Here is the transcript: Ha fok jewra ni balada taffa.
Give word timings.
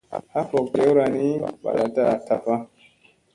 Ha 0.35 0.41
fok 0.53 0.67
jewra 0.77 1.05
ni 1.17 1.27
balada 1.67 2.05
taffa. 2.27 2.55